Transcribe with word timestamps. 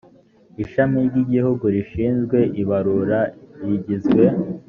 ishami 0.63 0.97
ry 1.07 1.15
igihugu 1.23 1.63
rishinzwe 1.75 2.37
ibarura 2.61 3.19
rigizwe 3.65 4.23